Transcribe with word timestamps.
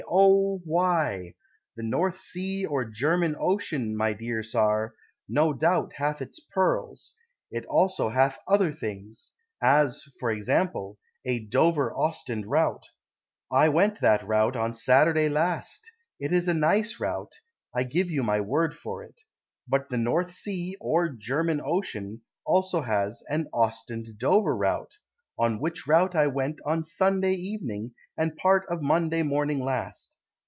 O 0.13 0.57
why? 0.65 1.35
The 1.77 1.83
North 1.83 2.19
Sea 2.19 2.65
or 2.65 2.83
German 2.83 3.33
Ocean, 3.39 3.95
my 3.95 4.11
dear 4.13 4.41
Tsar, 4.43 4.93
No 5.29 5.53
doubt 5.53 5.93
hath 5.97 6.21
its 6.21 6.39
pearls, 6.39 7.13
It 7.49 7.65
also 7.67 8.09
hath 8.09 8.39
other 8.45 8.73
things, 8.73 9.31
As, 9.61 10.03
for 10.19 10.29
example, 10.31 10.97
a 11.23 11.39
Dover 11.45 11.93
Ostend 11.95 12.47
route. 12.49 12.87
I 13.51 13.69
went 13.69 13.97
on 13.97 14.01
that 14.01 14.27
route 14.27 14.57
On 14.57 14.73
Saturday 14.73 15.29
last; 15.29 15.89
It 16.19 16.33
is 16.33 16.47
a 16.49 16.53
nice 16.53 16.99
route, 16.99 17.35
I 17.73 17.83
give 17.83 18.09
you 18.09 18.21
my 18.21 18.41
word 18.41 18.75
for 18.75 19.03
it; 19.03 19.21
But 19.65 19.89
the 19.89 19.97
North 19.99 20.33
Sea 20.33 20.75
or 20.81 21.07
German 21.09 21.61
Ocean 21.63 22.23
Also 22.43 22.81
has 22.81 23.23
An 23.29 23.47
Ostend 23.53 24.17
Dover 24.17 24.57
route, 24.57 24.97
On 25.39 25.59
which 25.61 25.87
route 25.87 26.13
I 26.15 26.27
went 26.27 26.59
On 26.65 26.83
Sunday 26.83 27.33
evening 27.33 27.93
And 28.17 28.35
part 28.37 28.63
of 28.69 28.81
Monday 28.81 29.23
morning 29.23 29.63
last. 29.63 30.17